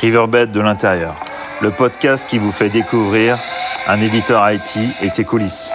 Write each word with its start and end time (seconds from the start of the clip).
Riverbed 0.00 0.50
de 0.50 0.60
l'intérieur, 0.60 1.16
le 1.60 1.70
podcast 1.70 2.26
qui 2.28 2.38
vous 2.38 2.52
fait 2.52 2.68
découvrir 2.68 3.38
un 3.86 4.00
éditeur 4.00 4.50
IT 4.50 4.78
et 5.02 5.08
ses 5.08 5.24
coulisses. 5.24 5.70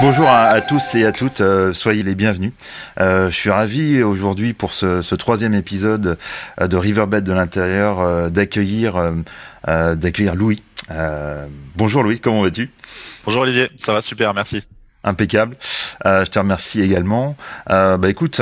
Bonjour 0.00 0.28
à, 0.28 0.60
tous 0.60 0.96
et 0.96 1.04
à 1.04 1.12
toutes, 1.12 1.42
euh, 1.42 1.72
soyez 1.72 2.02
les 2.02 2.16
bienvenus. 2.16 2.52
Euh, 2.98 3.30
je 3.30 3.36
suis 3.36 3.50
ravi 3.50 4.02
aujourd'hui 4.02 4.52
pour 4.52 4.72
ce, 4.72 5.14
troisième 5.14 5.54
épisode 5.54 6.18
euh, 6.60 6.66
de 6.66 6.76
Riverbed 6.76 7.22
de 7.22 7.32
l'intérieur 7.32 8.30
d'accueillir 8.30 8.94
d'accueillir 9.66 10.34
Louis. 10.34 10.62
bonjour 11.76 12.02
Louis, 12.02 12.18
comment 12.18 12.42
vas-tu? 12.42 12.70
Bonjour 13.24 13.42
Olivier, 13.42 13.70
ça 13.76 13.92
va 13.92 14.00
super, 14.00 14.34
merci. 14.34 14.66
Impeccable. 15.04 15.56
je 16.04 16.28
te 16.28 16.38
remercie 16.38 16.80
également. 16.80 17.36
bah 17.68 17.98
écoute, 18.08 18.40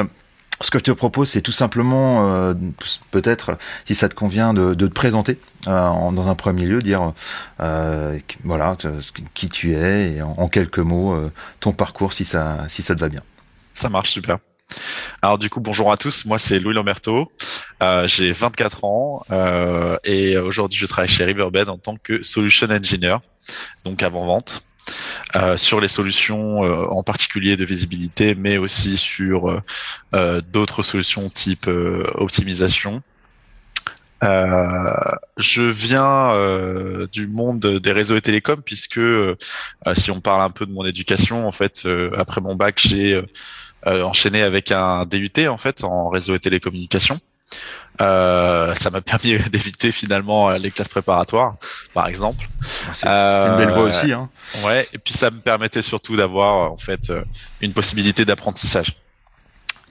ce 0.61 0.71
que 0.71 0.79
je 0.79 0.85
te 0.85 0.91
propose, 0.91 1.31
c'est 1.31 1.41
tout 1.41 1.53
simplement, 1.53 2.29
euh, 2.29 2.55
peut-être, 3.11 3.57
si 3.87 3.95
ça 3.95 4.09
te 4.09 4.15
convient, 4.15 4.53
de, 4.53 4.75
te 4.75 4.85
présenter 4.93 5.39
euh, 5.67 6.11
dans 6.11 6.29
un 6.29 6.35
premier 6.35 6.67
lieu, 6.67 6.83
dire 6.83 7.13
euh, 7.61 8.19
voilà 8.45 8.77
qui 9.35 9.49
tu 9.49 9.75
es 9.75 10.17
et 10.17 10.23
en, 10.23 10.49
quelques 10.49 10.79
mots 10.79 11.19
ton 11.61 11.73
parcours, 11.73 12.13
si 12.13 12.25
ça, 12.25 12.59
si 12.69 12.83
ça 12.83 12.95
te 12.95 13.01
va 13.01 13.09
bien. 13.09 13.23
Ça 13.73 13.89
marche 13.89 14.11
super. 14.11 14.39
Alors 15.23 15.39
du 15.39 15.51
coup, 15.51 15.61
bonjour 15.61 15.91
à 15.91 15.97
tous. 15.97 16.27
Moi, 16.27 16.39
c'est 16.39 16.59
Louis 16.59 16.75
Lamberto. 16.75 17.33
J'ai 18.05 18.33
24 18.33 18.85
ans 18.85 19.23
et 20.05 20.37
aujourd'hui, 20.37 20.79
je 20.79 20.87
travaille 20.87 21.09
chez 21.09 21.25
Riverbed 21.25 21.69
en 21.69 21.79
tant 21.79 21.97
que 21.97 22.23
solution 22.23 22.69
engineer, 22.71 23.17
donc 23.85 24.03
avant 24.03 24.27
vente. 24.27 24.63
Euh, 25.37 25.57
sur 25.57 25.81
les 25.81 25.89
solutions 25.89 26.65
euh, 26.65 26.87
en 26.87 27.03
particulier 27.03 27.57
de 27.57 27.65
visibilité, 27.65 28.35
mais 28.35 28.59
aussi 28.59 28.97
sur 28.97 29.63
euh, 30.15 30.41
d'autres 30.41 30.83
solutions 30.83 31.31
type 31.31 31.69
optimisation. 32.15 33.03
je 34.23 35.63
viens 35.63 37.07
du 37.13 37.27
monde 37.27 37.61
des 37.61 37.93
réseaux 37.93 38.17
et 38.17 38.21
télécoms 38.21 38.63
puisque 38.63 39.01
si 39.95 40.11
on 40.11 40.21
parle 40.21 40.43
un 40.43 40.51
peu 40.51 40.67
de 40.67 40.73
mon 40.73 40.85
éducation, 40.85 41.47
en 41.47 41.53
fait, 41.53 41.89
après 42.17 42.41
mon 42.41 42.55
bac, 42.55 42.81
j'ai 42.85 43.23
enchaîné 43.87 44.43
avec 44.43 44.73
un 44.73 45.07
DUT 45.07 45.49
en 45.49 45.57
fait 45.57 45.85
en 45.85 46.09
réseau 46.11 46.35
et 46.35 46.41
télécommunications. 46.41 47.21
Euh, 48.01 48.75
ça 48.77 48.91
m'a 48.91 49.01
permis 49.01 49.39
d'éviter 49.51 49.93
finalement 49.93 50.51
euh, 50.51 50.59
les 50.59 50.71
classes 50.71 50.89
préparatoires, 50.89 51.57
par 51.95 52.07
exemple. 52.07 52.49
C'est 52.95 53.07
une 53.07 53.57
belle 53.57 53.71
voie 53.71 53.85
aussi. 53.85 54.13
Hein. 54.13 54.29
Euh, 54.57 54.67
ouais, 54.67 54.89
et 54.93 54.99
puis 54.99 55.13
ça 55.13 55.31
me 55.31 55.41
permettait 55.41 55.83
surtout 55.83 56.17
d'avoir 56.17 56.73
en 56.73 56.77
fait 56.77 57.13
une 57.61 57.73
possibilité 57.73 58.25
d'apprentissage. 58.25 58.97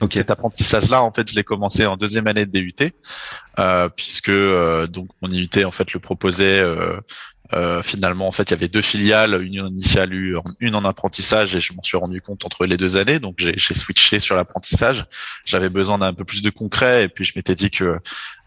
Okay. 0.00 0.18
Cet 0.18 0.30
apprentissage-là, 0.30 1.02
en 1.02 1.12
fait, 1.12 1.30
je 1.30 1.36
l'ai 1.36 1.44
commencé 1.44 1.84
en 1.84 1.98
deuxième 1.98 2.26
année 2.26 2.46
de 2.46 2.50
DUT, 2.50 2.74
euh, 3.58 3.88
puisque 3.90 4.30
donc 4.30 5.08
mon 5.20 5.30
IUT 5.30 5.64
en 5.64 5.70
fait 5.70 5.92
le 5.92 6.00
proposait 6.00 6.58
euh, 6.58 6.98
finalement, 7.82 8.28
en 8.28 8.32
fait, 8.32 8.44
il 8.44 8.50
y 8.50 8.54
avait 8.54 8.68
deux 8.68 8.82
filiales, 8.82 9.42
une 9.42 9.54
initiale, 9.54 10.12
une 10.12 10.74
en 10.74 10.84
apprentissage, 10.84 11.56
et 11.56 11.60
je 11.60 11.72
m'en 11.72 11.82
suis 11.82 11.96
rendu 11.96 12.20
compte 12.20 12.44
entre 12.44 12.64
les 12.66 12.76
deux 12.76 12.96
années. 12.96 13.18
Donc, 13.18 13.36
j'ai 13.38 13.74
switché 13.74 14.20
sur 14.20 14.36
l'apprentissage. 14.36 15.06
J'avais 15.44 15.68
besoin 15.68 15.98
d'un 15.98 16.14
peu 16.14 16.24
plus 16.24 16.42
de 16.42 16.50
concret, 16.50 17.04
et 17.04 17.08
puis 17.08 17.24
je 17.24 17.32
m'étais 17.36 17.54
dit 17.54 17.70
que 17.70 17.98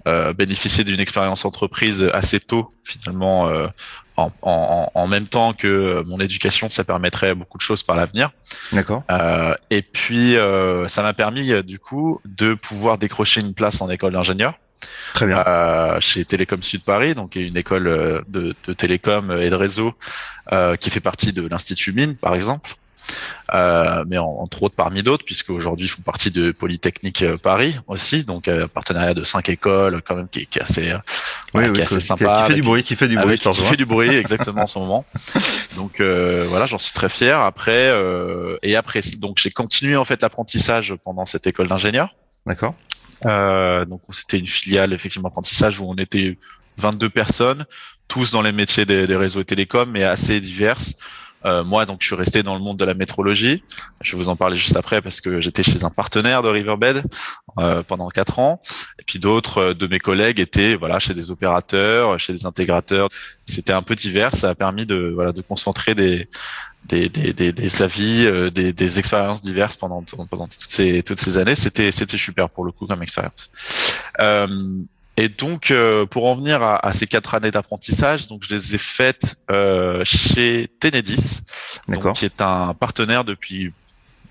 euh, 0.05 0.33
bénéficier 0.33 0.83
d'une 0.83 0.99
expérience 0.99 1.45
entreprise 1.45 2.09
assez 2.13 2.41
tôt, 2.41 2.73
finalement, 2.83 3.47
euh, 3.47 3.67
en, 4.17 4.31
en, 4.41 4.91
en, 4.93 5.07
même 5.07 5.29
temps 5.29 5.53
que 5.53 6.03
mon 6.05 6.19
éducation, 6.19 6.69
ça 6.69 6.83
permettrait 6.83 7.33
beaucoup 7.35 7.57
de 7.57 7.63
choses 7.63 7.83
par 7.83 7.95
l'avenir. 7.95 8.31
D'accord. 8.73 9.03
Euh, 9.09 9.55
et 9.69 9.81
puis, 9.81 10.35
euh, 10.35 10.89
ça 10.89 11.03
m'a 11.03 11.13
permis, 11.13 11.63
du 11.63 11.79
coup, 11.79 12.19
de 12.25 12.53
pouvoir 12.53 12.97
décrocher 12.97 13.39
une 13.39 13.53
place 13.53 13.81
en 13.81 13.89
école 13.89 14.11
d'ingénieur. 14.11 14.55
Très 15.13 15.27
bien. 15.27 15.43
Euh, 15.47 15.99
chez 15.99 16.25
Télécom 16.25 16.61
Sud 16.63 16.83
Paris, 16.83 17.15
donc 17.15 17.35
une 17.35 17.57
école 17.57 17.87
euh, 17.87 18.21
de, 18.27 18.55
de 18.67 18.73
télécom 18.73 19.31
et 19.31 19.49
de 19.49 19.55
réseau 19.55 19.93
euh, 20.51 20.75
qui 20.75 20.89
fait 20.89 20.99
partie 20.99 21.33
de 21.33 21.47
l'Institut 21.47 21.93
Mine, 21.93 22.15
par 22.15 22.35
exemple. 22.35 22.75
Euh, 23.53 24.03
mais 24.07 24.17
entre 24.17 24.63
autres 24.63 24.75
parmi 24.75 25.03
d'autres, 25.03 25.25
puisque 25.25 25.49
aujourd'hui 25.49 25.85
ils 25.85 25.89
font 25.89 26.01
partie 26.01 26.31
de 26.31 26.51
Polytechnique 26.51 27.21
euh, 27.21 27.37
Paris 27.37 27.77
aussi, 27.87 28.23
donc 28.23 28.47
un 28.47 28.67
partenariat 28.67 29.13
de 29.13 29.23
cinq 29.23 29.49
écoles 29.49 30.01
quand 30.01 30.15
même 30.15 30.27
qui, 30.27 30.47
qui 30.47 30.59
est 30.59 30.61
assez, 30.61 30.93
oui, 31.53 31.71
qui 31.73 31.81
est 31.81 31.83
assez 31.83 31.99
sympa. 31.99 32.43
Qui, 32.43 32.47
fait 32.47 32.55
du 32.55 32.61
bruit, 32.61 32.83
qui 32.83 32.95
fait 32.95 33.07
du 33.07 33.17
bruit, 33.17 33.37
qui 33.37 33.53
fait 33.53 33.77
du 33.77 33.85
bruit 33.85 34.15
exactement 34.15 34.63
en 34.63 34.67
ce 34.67 34.79
moment. 34.79 35.05
Donc 35.75 35.99
euh, 35.99 36.45
voilà, 36.49 36.65
j'en 36.65 36.77
suis 36.77 36.93
très 36.93 37.09
fier. 37.09 37.39
Après 37.39 37.93
et 38.63 38.75
après, 38.75 39.01
donc 39.17 39.37
j'ai 39.37 39.51
continué 39.51 39.97
en 39.97 40.05
fait 40.05 40.21
l'apprentissage 40.21 40.95
pendant 41.03 41.25
cette 41.25 41.45
école 41.45 41.67
d'ingénieur. 41.67 42.15
D'accord. 42.45 42.75
Euh, 43.25 43.85
donc 43.85 44.01
c'était 44.11 44.39
une 44.39 44.47
filiale 44.47 44.93
effectivement 44.93 45.29
apprentissage 45.29 45.79
où 45.79 45.89
on 45.89 45.95
était 45.95 46.37
22 46.77 47.09
personnes, 47.09 47.65
tous 48.07 48.31
dans 48.31 48.41
les 48.41 48.51
métiers 48.51 48.85
des, 48.85 49.07
des 49.07 49.15
réseaux 49.15 49.43
télécoms, 49.43 49.89
mais 49.91 50.03
assez 50.03 50.39
diverses. 50.39 50.95
Euh, 51.45 51.63
moi, 51.63 51.85
donc, 51.85 52.01
je 52.01 52.07
suis 52.07 52.15
resté 52.15 52.43
dans 52.43 52.55
le 52.55 52.61
monde 52.61 52.77
de 52.77 52.85
la 52.85 52.93
métrologie. 52.93 53.63
Je 54.01 54.11
vais 54.11 54.17
vous 54.17 54.29
en 54.29 54.35
parler 54.35 54.57
juste 54.57 54.77
après 54.77 55.01
parce 55.01 55.21
que 55.21 55.41
j'étais 55.41 55.63
chez 55.63 55.83
un 55.83 55.89
partenaire 55.89 56.41
de 56.41 56.49
Riverbed 56.49 57.03
euh, 57.57 57.83
pendant 57.83 58.09
quatre 58.09 58.39
ans. 58.39 58.61
Et 58.99 59.03
puis 59.03 59.19
d'autres 59.19 59.57
euh, 59.57 59.73
de 59.73 59.87
mes 59.87 59.99
collègues 59.99 60.39
étaient, 60.39 60.75
voilà, 60.75 60.99
chez 60.99 61.13
des 61.13 61.31
opérateurs, 61.31 62.19
chez 62.19 62.33
des 62.33 62.45
intégrateurs. 62.45 63.09
C'était 63.45 63.73
un 63.73 63.81
peu 63.81 63.95
divers. 63.95 64.33
Ça 64.35 64.49
a 64.49 64.55
permis 64.55 64.85
de, 64.85 65.11
voilà, 65.13 65.31
de 65.31 65.41
concentrer 65.41 65.95
des, 65.95 66.29
des, 66.85 67.09
des, 67.09 67.33
des, 67.33 67.51
des 67.53 67.81
avis, 67.81 68.25
euh, 68.25 68.49
des, 68.49 68.73
des 68.73 68.99
expériences 68.99 69.41
diverses 69.41 69.77
pendant, 69.77 70.03
pendant 70.29 70.47
toutes 70.47 70.69
ces, 70.69 71.03
toutes 71.03 71.19
ces 71.19 71.37
années. 71.37 71.55
C'était, 71.55 71.91
c'était 71.91 72.17
super 72.17 72.49
pour 72.49 72.65
le 72.65 72.71
coup 72.71 72.87
comme 72.87 73.03
expérience. 73.03 73.49
Euh, 74.21 74.47
et 75.15 75.29
donc, 75.29 75.69
euh, 75.71 76.05
pour 76.05 76.25
en 76.25 76.35
venir 76.35 76.63
à, 76.63 76.85
à, 76.85 76.91
ces 76.91 77.05
quatre 77.05 77.35
années 77.35 77.51
d'apprentissage, 77.51 78.27
donc 78.27 78.43
je 78.47 78.53
les 78.53 78.75
ai 78.75 78.77
faites 78.79 79.35
euh, 79.51 80.03
chez 80.03 80.69
Tenedis, 80.79 81.41
donc, 81.87 82.13
qui 82.13 82.25
est 82.25 82.41
un 82.41 82.73
partenaire 82.73 83.23
depuis 83.23 83.71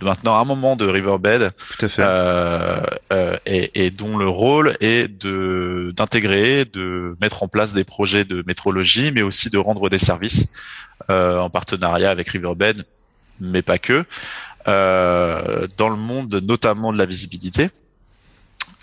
maintenant 0.02 0.36
un 0.38 0.44
moment 0.44 0.76
de 0.76 0.86
Riverbed, 0.86 1.52
Tout 1.78 1.86
à 1.86 1.88
fait. 1.88 2.02
Euh, 2.04 2.80
euh, 3.12 3.36
et, 3.46 3.86
et, 3.86 3.90
dont 3.90 4.16
le 4.16 4.28
rôle 4.28 4.76
est 4.80 5.08
de 5.08 5.92
d'intégrer, 5.96 6.64
de 6.64 7.16
mettre 7.20 7.42
en 7.42 7.48
place 7.48 7.72
des 7.72 7.84
projets 7.84 8.24
de 8.24 8.42
métrologie, 8.46 9.12
mais 9.12 9.22
aussi 9.22 9.50
de 9.50 9.58
rendre 9.58 9.88
des 9.88 9.98
services 9.98 10.48
euh, 11.10 11.38
en 11.38 11.50
partenariat 11.50 12.10
avec 12.10 12.28
Riverbed, 12.28 12.84
mais 13.40 13.62
pas 13.62 13.78
que, 13.78 14.04
euh, 14.68 15.66
dans 15.76 15.88
le 15.88 15.96
monde 15.96 16.34
notamment 16.42 16.92
de 16.92 16.98
la 16.98 17.06
visibilité. 17.06 17.70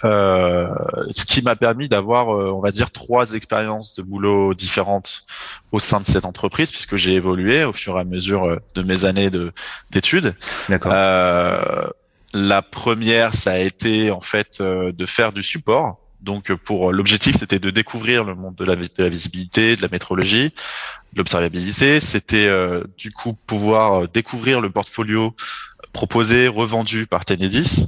Euh, 0.05 0.67
ce 1.11 1.25
qui 1.25 1.41
m'a 1.41 1.55
permis 1.55 1.89
d'avoir, 1.89 2.29
on 2.29 2.61
va 2.61 2.71
dire, 2.71 2.91
trois 2.91 3.33
expériences 3.33 3.95
de 3.95 4.01
boulot 4.01 4.53
différentes 4.53 5.25
au 5.71 5.79
sein 5.79 5.99
de 5.99 6.05
cette 6.05 6.25
entreprise, 6.25 6.71
puisque 6.71 6.95
j'ai 6.95 7.13
évolué 7.13 7.63
au 7.65 7.73
fur 7.73 7.97
et 7.97 8.01
à 8.01 8.03
mesure 8.03 8.57
de 8.75 8.81
mes 8.81 9.05
années 9.05 9.29
d'études. 9.91 10.35
D'accord. 10.69 10.93
la 12.33 12.61
première, 12.61 13.33
ça 13.33 13.53
a 13.53 13.57
été 13.57 14.11
en 14.11 14.21
fait 14.21 14.61
de 14.61 15.05
faire 15.05 15.33
du 15.33 15.43
support. 15.43 15.99
Donc, 16.21 16.53
pour 16.53 16.91
l'objectif, 16.91 17.37
c'était 17.37 17.59
de 17.59 17.69
découvrir 17.69 18.25
le 18.25 18.35
monde 18.35 18.55
de 18.55 18.65
la, 18.65 18.75
de 18.75 18.89
la 18.97 19.09
visibilité, 19.09 19.77
de 19.77 19.81
la 19.81 19.87
métrologie, 19.87 20.53
l'observabilité, 21.15 21.99
c'était 21.99 22.47
euh, 22.47 22.83
du 22.97 23.11
coup 23.11 23.37
pouvoir 23.47 24.03
euh, 24.03 24.07
découvrir 24.11 24.61
le 24.61 24.69
portfolio 24.69 25.35
proposé, 25.93 26.47
revendu 26.47 27.07
par 27.07 27.25
Tenedis. 27.25 27.87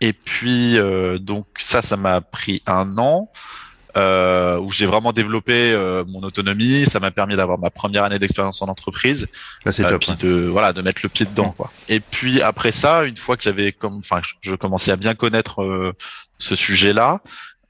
Et 0.00 0.12
puis 0.12 0.78
euh, 0.78 1.18
donc 1.18 1.46
ça, 1.58 1.82
ça 1.82 1.96
m'a 1.96 2.20
pris 2.20 2.62
un 2.66 2.98
an. 2.98 3.30
Euh, 3.96 4.58
où 4.58 4.70
j'ai 4.70 4.84
vraiment 4.84 5.14
développé 5.14 5.74
mon 6.06 6.22
autonomie. 6.22 6.84
Ça 6.84 7.00
m'a 7.00 7.10
permis 7.10 7.34
d'avoir 7.34 7.56
ma 7.56 7.70
première 7.70 8.04
année 8.04 8.18
d'expérience 8.18 8.60
en 8.60 8.66
entreprise. 8.66 9.26
Là, 9.64 9.72
c'est 9.72 9.84
top. 9.84 10.02
Puis 10.02 10.14
de 10.16 10.48
voilà, 10.52 10.74
de 10.74 10.82
mettre 10.82 11.00
le 11.02 11.08
pied 11.08 11.24
dedans. 11.24 11.54
Quoi. 11.56 11.72
Et 11.88 12.00
puis 12.00 12.42
après 12.42 12.72
ça, 12.72 13.04
une 13.06 13.16
fois 13.16 13.38
que 13.38 13.42
j'avais 13.42 13.72
comme, 13.72 14.00
enfin, 14.00 14.20
je, 14.42 14.54
commençais 14.54 14.92
à 14.92 14.96
bien 14.96 15.14
connaître 15.14 15.94
ce 16.38 16.54
sujet-là, 16.54 17.22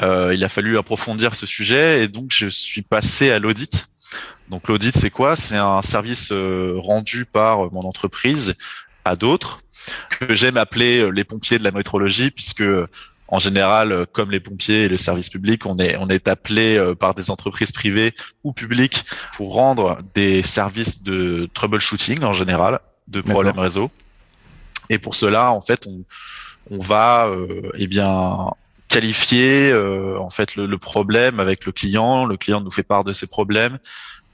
il 0.02 0.42
a 0.42 0.48
fallu 0.48 0.76
approfondir 0.78 1.36
ce 1.36 1.46
sujet 1.46 2.02
et 2.02 2.08
donc 2.08 2.32
je 2.32 2.48
suis 2.48 2.82
passé 2.82 3.30
à 3.30 3.38
l'audit. 3.38 3.88
Donc 4.48 4.68
l'audit, 4.68 4.96
c'est 4.96 5.10
quoi? 5.10 5.36
C'est 5.36 5.56
un 5.56 5.82
service 5.82 6.30
euh, 6.32 6.74
rendu 6.78 7.24
par 7.24 7.66
euh, 7.66 7.68
mon 7.72 7.82
entreprise 7.82 8.54
à 9.04 9.16
d'autres 9.16 9.60
que 10.10 10.34
j'aime 10.34 10.56
appeler 10.56 11.00
euh, 11.00 11.08
les 11.08 11.24
pompiers 11.24 11.58
de 11.58 11.64
la 11.64 11.70
métrologie, 11.70 12.30
puisque 12.30 12.64
en 13.28 13.38
général, 13.40 14.06
comme 14.12 14.30
les 14.30 14.38
pompiers 14.38 14.84
et 14.84 14.88
le 14.88 14.96
service 14.96 15.28
public, 15.28 15.66
on 15.66 15.78
est 15.78 15.96
on 15.96 16.08
est 16.08 16.28
appelé 16.28 16.80
par 17.00 17.12
des 17.12 17.28
entreprises 17.28 17.72
privées 17.72 18.14
ou 18.44 18.52
publiques 18.52 19.04
pour 19.34 19.52
rendre 19.54 19.98
des 20.14 20.42
services 20.42 21.02
de 21.02 21.48
troubleshooting 21.52 22.22
en 22.22 22.32
général 22.32 22.78
de 23.08 23.20
problèmes 23.20 23.58
réseau. 23.58 23.90
Et 24.90 24.98
pour 24.98 25.16
cela, 25.16 25.50
en 25.50 25.60
fait, 25.60 25.88
on 25.88 26.04
on 26.70 26.78
va 26.78 27.28
eh 27.74 27.88
bien 27.88 28.52
qualifier 28.86 29.74
en 29.74 30.30
fait 30.30 30.54
le, 30.54 30.66
le, 30.66 30.78
problème 30.78 31.40
avec 31.40 31.66
le 31.66 31.72
client. 31.72 32.26
Le 32.26 32.36
client 32.36 32.60
nous 32.60 32.70
fait 32.70 32.84
part 32.84 33.02
de 33.02 33.12
ses 33.12 33.26
problèmes. 33.26 33.78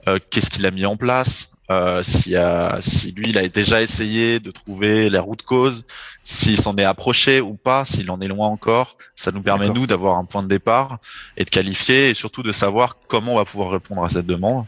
Euh, 0.09 0.19
qu'est-ce 0.31 0.51
qu'il 0.51 0.67
a 0.67 0.71
mis 0.71 0.85
en 0.85 0.97
place, 0.97 1.52
euh, 1.71 2.03
si, 2.03 2.35
si 2.81 3.13
lui 3.13 3.31
il 3.31 3.39
a 3.39 3.49
déjà 3.49 3.83
essayé 3.83 4.41
de 4.41 4.51
trouver 4.51 5.09
les 5.09 5.19
routes 5.19 5.43
cause, 5.43 5.87
s'il 6.23 6.61
s'en 6.61 6.77
est 6.77 6.85
approché 6.85 7.41
ou 7.41 7.55
pas, 7.55 7.85
s'il 7.85 8.11
en 8.11 8.21
est 8.21 8.29
loin 8.29 8.49
encore, 8.49 8.97
ça 9.15 9.31
nous 9.31 9.43
permet 9.43 9.69
nous 9.69 9.87
d'avoir 9.87 10.19
un 10.19 10.25
point 10.25 10.43
de 10.43 10.49
départ 10.49 10.99
et 11.37 11.45
de 11.45 11.51
qualifier 11.51 12.11
et 12.11 12.15
surtout 12.15 12.43
de 12.43 12.53
savoir 12.53 12.97
comment 13.07 13.35
on 13.35 13.37
va 13.37 13.45
pouvoir 13.45 13.71
répondre 13.71 14.05
à 14.05 14.09
cette 14.09 14.27
demande. 14.27 14.67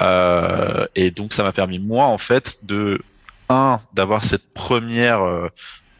Euh, 0.00 0.86
et 0.94 1.10
donc 1.10 1.32
ça 1.32 1.42
m'a 1.42 1.52
permis 1.52 1.78
moi 1.78 2.06
en 2.06 2.18
fait 2.18 2.66
de 2.66 3.00
un 3.48 3.80
d'avoir 3.94 4.24
cette 4.24 4.52
première, 4.52 5.22
euh, 5.22 5.48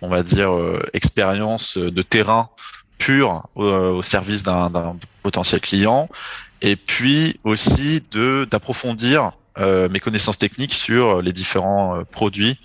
on 0.02 0.08
va 0.08 0.22
dire 0.22 0.50
expérience 0.92 1.78
de 1.78 2.02
terrain 2.02 2.50
pur 2.98 3.48
au 3.54 4.02
service 4.02 4.42
d'un 4.42 4.96
potentiel 5.22 5.60
client 5.60 6.08
et 6.62 6.76
puis 6.76 7.38
aussi 7.44 8.02
de 8.10 8.46
d'approfondir 8.50 9.26
euh, 9.26 9.30
mes 9.58 10.00
connaissances 10.00 10.38
techniques 10.38 10.74
sur 10.74 11.22
les 11.22 11.32
différents 11.32 11.96
euh, 11.96 12.04
produits 12.04 12.58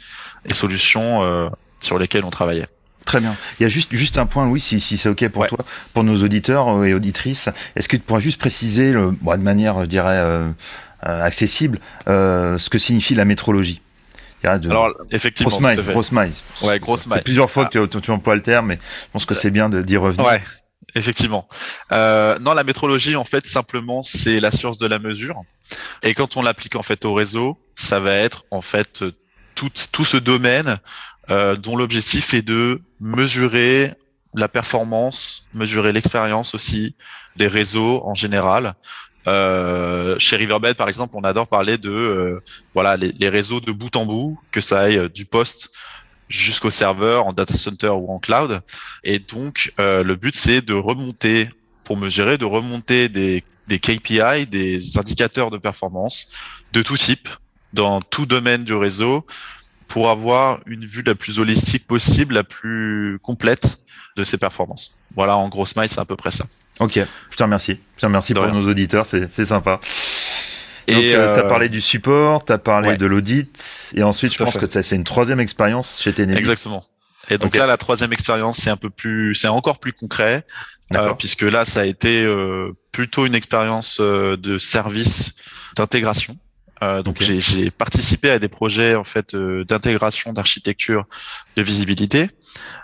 et 0.46 0.54
solutions 0.54 1.24
euh, 1.24 1.50
sur 1.80 1.98
lesquels 1.98 2.26
on 2.26 2.30
travaillait. 2.30 2.68
Très 3.06 3.20
bien. 3.20 3.36
Il 3.60 3.64
y 3.64 3.66
a 3.66 3.70
juste, 3.70 3.94
juste 3.94 4.18
un 4.18 4.26
point, 4.26 4.48
oui, 4.48 4.62
si, 4.62 4.80
si 4.80 4.98
c'est 4.98 5.10
OK 5.10 5.28
pour 5.30 5.48
toi, 5.48 5.60
pour 5.94 6.04
nos 6.04 6.24
auditeurs 6.24 6.86
et 6.86 6.94
auditrices. 6.94 7.50
Est-ce 7.76 7.90
que 7.90 7.98
tu 7.98 8.04
pourrais 8.04 8.22
juste 8.22 8.40
préciser, 8.40 8.92
le, 8.92 9.12
bon, 9.12 9.38
de 9.38 9.44
manière, 9.44 9.82
je 9.82 9.90
dirais, 9.90 10.50
accessible, 11.02 11.80
ce 12.06 12.70
que 12.70 12.78
signifie 12.78 13.16
la 13.16 13.26
métrologie? 13.26 13.82
Alors, 14.44 14.94
effectivement. 15.12 15.50
Grosse 15.50 15.62
maille, 15.62 15.78
grosse 15.78 16.12
maille. 16.12 16.34
Ouais, 16.62 16.80
grosse 16.80 17.08
maille. 17.08 17.22
plusieurs 17.22 17.50
fois 17.50 17.66
que 17.66 17.86
tu, 17.86 18.02
tu, 18.02 18.12
emploies 18.12 18.36
le 18.36 18.42
terme, 18.42 18.68
mais 18.68 18.76
je 18.76 19.12
pense 19.14 19.26
que 19.26 19.36
c'est 19.36 19.52
bien 19.52 19.70
d'y 19.70 19.98
revenir. 19.98 20.26
Ouais. 20.26 20.42
Effectivement. 20.96 21.48
Euh, 21.92 22.38
non, 22.40 22.54
la 22.54 22.64
métrologie, 22.64 23.16
en 23.16 23.24
fait, 23.24 23.48
simplement, 23.48 24.02
c'est 24.02 24.40
la 24.40 24.52
science 24.52 24.78
de 24.78 24.88
la 24.88 25.00
mesure. 25.00 25.42
Et 26.04 26.14
quand 26.14 26.38
on 26.38 26.42
l'applique 26.42 26.76
en 26.76 26.84
fait 26.84 27.06
au 27.06 27.14
réseau, 27.14 27.58
ça 27.76 28.00
va 28.00 28.14
être 28.14 28.44
en 28.52 28.62
fait 28.62 29.04
tout, 29.56 29.70
tout 29.92 30.04
ce 30.04 30.18
domaine 30.18 30.80
euh, 31.30 31.56
dont 31.56 31.78
l'objectif 31.78 32.34
est 32.34 32.42
de 32.42 32.82
mesurer 33.00 33.94
la 34.34 34.48
performance, 34.48 35.46
mesurer 35.54 35.94
l'expérience 35.94 36.56
aussi 36.56 36.96
des 37.36 37.48
réseaux 37.48 38.02
en 38.06 38.16
général. 38.16 38.74
Euh, 39.28 40.18
chez 40.18 40.36
Riverbed, 40.36 40.76
par 40.76 40.88
exemple, 40.88 41.14
on 41.16 41.24
adore 41.24 41.48
parler 41.48 41.78
de 41.78 41.92
euh, 41.92 42.44
voilà 42.74 42.98
les, 42.98 43.12
les, 43.12 43.30
réseaux 43.30 43.60
de 43.60 43.72
bout 43.72 43.96
en 43.96 44.06
bout, 44.06 44.40
que 44.52 44.62
ça 44.62 44.80
aille 44.80 45.10
du 45.12 45.26
poste 45.26 45.72
jusqu'au 46.31 46.69
serveur 46.69 47.28
en 47.28 47.33
data 47.33 47.56
center 47.56 47.89
ou 47.89 48.10
en 48.10 48.19
cloud. 48.19 48.62
Et 49.04 49.19
donc, 49.19 49.74
euh, 49.80 50.04
le 50.04 50.16
but, 50.16 50.36
c'est 50.36 50.62
de 50.62 50.74
remonter, 50.74 51.50
pour 51.83 51.98
mesurer, 51.98 52.38
de 52.38 52.45
remonter 52.45 53.10
des, 53.10 53.44
des 53.68 53.80
KPI, 53.80 54.48
des 54.48 54.98
indicateurs 54.98 55.51
de 55.51 55.57
performance 55.57 56.31
de 56.74 56.81
tout 56.81 56.98
type, 56.98 57.30
dans 57.74 58.01
tout 58.01 58.25
domaine 58.25 58.63
du 58.63 58.74
réseau, 58.74 59.25
pour 59.88 60.10
avoir 60.10 60.62
une 60.66 60.86
vue 60.86 61.04
la 61.04 61.16
plus 61.16 61.39
holistique 61.39 61.86
possible, 61.86 62.33
la 62.33 62.44
plus 62.44 63.19
complète 63.22 63.78
de 64.16 64.24
ses 64.24 64.38
performances. 64.38 64.98
Voilà, 65.16 65.36
en 65.38 65.50
gros, 65.50 65.66
smile, 65.66 65.89
c'est 65.89 66.00
à 66.00 66.06
peu 66.06 66.16
près 66.16 66.31
ça. 66.31 66.45
Ok, 66.80 67.00
je 67.30 67.38
te 67.38 67.44
remercie. 67.44 67.78
Je 67.98 68.01
te 68.01 68.06
remercie 68.06 68.33
pour 68.33 68.48
nos 68.48 68.68
auditeurs, 68.69 69.06
c'est 69.06 69.45
sympa. 69.45 69.80
Donc, 70.88 71.01
tu 71.01 71.16
as 71.16 71.44
parlé 71.44 71.69
du 71.69 71.81
support, 71.81 72.45
tu 72.45 72.51
as 72.51 72.57
parlé 72.57 72.98
de 72.98 73.06
l'audit, 73.06 73.94
et 73.95 74.04
ensuite, 74.04 74.33
je 74.33 74.44
pense 74.44 74.57
que 74.57 74.66
c'est 74.66 74.95
une 74.95 75.04
troisième 75.04 75.39
expérience 75.39 76.01
chez 76.01 76.13
Tenebris. 76.13 76.39
Exactement. 76.39 76.83
Et 77.30 77.38
donc 77.38 77.56
là, 77.56 77.66
la 77.66 77.78
troisième 77.78 78.12
expérience, 78.13 78.57
c'est 78.57 78.69
un 78.69 78.78
peu 78.78 78.89
plus, 78.89 79.36
c'est 79.36 79.48
encore 79.48 79.80
plus 79.80 79.94
concret, 79.94 80.45
euh, 80.95 81.13
puisque 81.13 81.44
là, 81.44 81.66
ça 81.66 81.81
a 81.81 81.86
été 81.86 82.24
euh, 82.24 82.74
plutôt 82.92 83.25
une 83.25 83.36
expérience 83.36 84.00
euh, 84.01 84.36
de 84.38 84.57
service 84.57 85.33
d'intégration. 85.75 86.36
Euh, 86.83 87.04
donc 87.04 87.22
j'ai 87.22 87.69
participé 87.69 88.31
à 88.31 88.39
des 88.39 88.48
projets 88.48 88.95
en 88.95 89.04
fait 89.04 89.36
euh, 89.36 89.63
d'intégration 89.63 90.33
d'architecture 90.33 91.06
de 91.56 91.62
visibilité, 91.62 92.30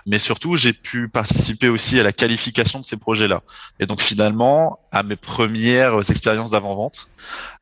mais 0.05 0.19
surtout 0.19 0.55
j'ai 0.55 0.73
pu 0.73 1.09
participer 1.09 1.67
aussi 1.67 1.99
à 1.99 2.03
la 2.03 2.11
qualification 2.11 2.79
de 2.79 2.85
ces 2.85 2.97
projets-là. 2.97 3.41
Et 3.79 3.87
donc 3.87 4.01
finalement 4.01 4.79
à 4.91 5.01
mes 5.01 5.15
premières 5.15 6.11
expériences 6.11 6.51
d'avant-vente, 6.51 7.07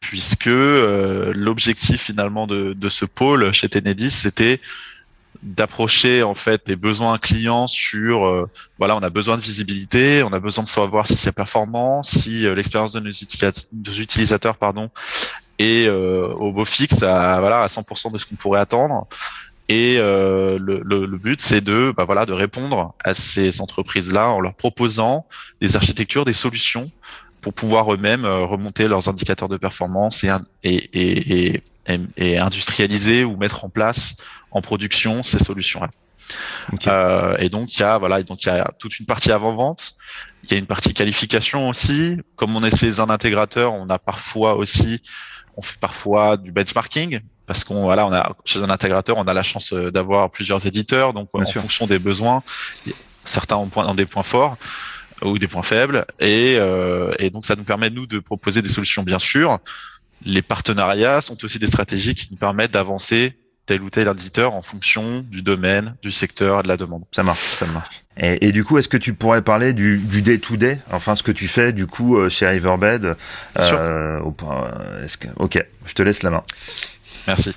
puisque 0.01 0.47
euh, 0.47 1.31
l'objectif 1.33 2.01
finalement 2.01 2.47
de, 2.47 2.73
de, 2.73 2.89
ce 2.89 3.05
pôle 3.05 3.53
chez 3.53 3.69
Tenedis 3.69 4.11
c'était 4.11 4.59
d'approcher 5.41 6.23
en 6.23 6.33
fait 6.33 6.65
des 6.65 6.75
besoins 6.75 7.17
clients 7.17 7.67
sur 7.67 8.47
voilà 8.79 8.95
on 8.95 9.01
a 9.01 9.09
besoin 9.09 9.35
de 9.35 9.41
visibilité 9.41 10.23
on 10.23 10.31
a 10.31 10.39
besoin 10.39 10.63
de 10.63 10.69
savoir 10.69 11.07
si 11.07 11.17
c'est 11.17 11.33
performant 11.33 12.03
si 12.03 12.47
l'expérience 12.55 12.93
de 12.93 13.01
nos 13.01 13.91
utilisateurs 13.99 14.55
pardon 14.55 14.89
et 15.59 15.85
euh, 15.87 16.27
au 16.27 16.51
beau 16.51 16.65
fixe 16.65 17.03
à 17.03 17.39
voilà 17.39 17.61
à 17.61 17.67
100% 17.67 18.11
de 18.11 18.17
ce 18.17 18.25
qu'on 18.25 18.35
pourrait 18.35 18.59
attendre. 18.59 19.07
Et 19.67 19.97
euh, 19.97 20.59
le, 20.59 20.81
le, 20.85 21.07
le, 21.07 21.17
but, 21.17 21.41
c'est 21.41 21.61
de, 21.61 21.91
bah 21.97 22.05
voilà, 22.05 22.27
de 22.27 22.33
répondre 22.33 22.93
à 23.03 23.15
ces 23.15 23.61
entreprises-là 23.61 24.29
en 24.29 24.39
leur 24.39 24.53
proposant 24.53 25.25
des 25.59 25.75
architectures, 25.75 26.23
des 26.23 26.33
solutions 26.33 26.91
pour 27.41 27.53
pouvoir 27.53 27.91
eux-mêmes 27.91 28.25
euh, 28.25 28.45
remonter 28.45 28.87
leurs 28.87 29.09
indicateurs 29.09 29.49
de 29.49 29.57
performance 29.57 30.23
et, 30.23 30.29
et, 30.63 31.53
et, 31.55 31.61
et, 32.17 32.37
industrialiser 32.37 33.23
ou 33.23 33.37
mettre 33.37 33.65
en 33.65 33.69
place 33.69 34.17
en 34.51 34.61
production 34.61 35.23
ces 35.23 35.39
solutions-là. 35.39 35.89
Euh, 36.87 37.35
et 37.39 37.49
donc 37.49 37.75
il 37.75 37.79
y 37.79 37.83
a 37.83 37.97
voilà, 37.97 38.21
donc 38.23 38.43
il 38.43 38.47
y 38.47 38.51
a 38.51 38.71
toute 38.79 38.99
une 38.99 39.05
partie 39.05 39.31
avant 39.31 39.55
vente. 39.55 39.95
Il 40.43 40.51
y 40.51 40.55
a 40.55 40.57
une 40.57 40.67
partie 40.67 40.93
qualification 40.93 41.69
aussi. 41.69 42.17
Comme 42.35 42.55
on 42.55 42.63
est 42.63 42.75
chez 42.75 42.99
un 42.99 43.09
intégrateur, 43.09 43.73
on 43.73 43.89
a 43.89 43.99
parfois 43.99 44.55
aussi 44.55 45.01
on 45.57 45.61
fait 45.61 45.79
parfois 45.79 46.37
du 46.37 46.51
benchmarking 46.51 47.21
parce 47.45 47.63
qu'on 47.63 47.83
voilà, 47.83 48.07
on 48.07 48.13
a 48.13 48.35
chez 48.43 48.59
un 48.61 48.69
intégrateur, 48.69 49.17
on 49.17 49.23
a 49.23 49.33
la 49.33 49.43
chance 49.43 49.73
euh, 49.73 49.91
d'avoir 49.91 50.31
plusieurs 50.31 50.65
éditeurs, 50.65 51.13
donc 51.13 51.29
en 51.33 51.45
fonction 51.45 51.85
des 51.85 51.99
besoins, 51.99 52.41
certains 53.23 53.55
ont, 53.55 53.69
ont, 53.75 53.95
des 53.95 54.05
points 54.05 54.23
forts 54.23 54.57
ou 55.21 55.37
des 55.37 55.47
points 55.47 55.63
faibles, 55.63 56.05
et, 56.19 56.57
euh, 56.59 57.13
et 57.19 57.29
donc 57.29 57.45
ça 57.45 57.55
nous 57.55 57.63
permet 57.63 57.89
nous 57.89 58.07
de 58.07 58.19
proposer 58.19 58.61
des 58.61 58.69
solutions 58.69 59.03
bien 59.03 59.19
sûr. 59.19 59.59
Les 60.25 60.41
partenariats 60.41 61.21
sont 61.21 61.43
aussi 61.45 61.59
des 61.59 61.67
stratégies 61.67 62.15
qui 62.15 62.27
nous 62.31 62.37
permettent 62.37 62.71
d'avancer 62.71 63.37
tel 63.65 63.81
ou 63.81 63.89
tel 63.89 64.07
éditeur 64.07 64.53
en 64.53 64.61
fonction 64.61 65.21
du 65.21 65.41
domaine, 65.41 65.95
du 66.01 66.11
secteur 66.11 66.59
et 66.59 66.63
de 66.63 66.67
la 66.67 66.77
demande. 66.77 67.03
Ça 67.11 67.23
marche, 67.23 67.39
ça 67.39 67.65
marche. 67.65 68.03
Et, 68.17 68.47
et 68.47 68.51
du 68.51 68.63
coup, 68.63 68.77
est-ce 68.77 68.87
que 68.87 68.97
tu 68.97 69.13
pourrais 69.13 69.41
parler 69.41 69.73
du, 69.73 69.97
du 69.97 70.21
day-to-day, 70.21 70.79
enfin 70.91 71.15
ce 71.15 71.23
que 71.23 71.33
tu 71.33 71.47
fais 71.47 71.73
du 71.73 71.85
coup 71.85 72.17
euh, 72.17 72.29
chez 72.29 72.47
Riverbed 72.47 73.17
euh, 73.57 74.19
est-ce 75.03 75.17
que... 75.17 75.27
Ok, 75.35 75.63
je 75.85 75.93
te 75.93 76.01
laisse 76.01 76.23
la 76.23 76.29
main. 76.29 76.43
Merci. 77.27 77.51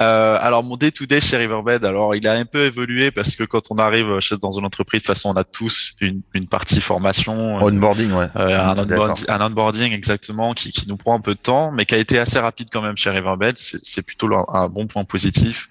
Euh, 0.00 0.38
alors 0.40 0.62
mon 0.64 0.76
day-to-day 0.76 1.20
chez 1.20 1.36
Riverbed, 1.36 1.84
alors 1.84 2.14
il 2.14 2.26
a 2.26 2.32
un 2.32 2.44
peu 2.44 2.64
évolué 2.64 3.10
parce 3.10 3.36
que 3.36 3.44
quand 3.44 3.70
on 3.70 3.76
arrive 3.76 4.18
chez, 4.20 4.36
dans 4.36 4.50
une 4.50 4.64
entreprise, 4.64 5.02
de 5.02 5.06
toute 5.06 5.14
façon 5.14 5.30
on 5.30 5.36
a 5.36 5.44
tous 5.44 5.94
une, 6.00 6.22
une 6.32 6.48
partie 6.48 6.80
formation, 6.80 7.58
euh, 7.58 7.70
onboarding, 7.70 8.12
ouais. 8.12 8.28
Euh, 8.36 8.60
un, 8.60 8.78
onboarding, 8.78 9.24
un, 9.28 9.40
onboarding, 9.40 9.92
exactement 9.92 10.54
qui, 10.54 10.70
qui, 10.70 10.88
nous 10.88 10.96
prend 10.96 11.14
un 11.14 11.20
peu 11.20 11.34
de 11.34 11.40
temps, 11.40 11.70
mais 11.70 11.84
qui 11.84 11.94
a 11.94 11.98
été 11.98 12.18
assez 12.18 12.38
rapide 12.38 12.68
quand 12.72 12.82
même 12.82 12.96
chez 12.96 13.10
Riverbed. 13.10 13.54
C'est 13.56 14.04
plutôt 14.04 14.28
un, 14.52 14.68
bon 14.68 14.86
point 14.86 15.04
positif. 15.04 15.68